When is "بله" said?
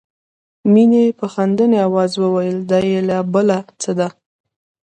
3.33-3.57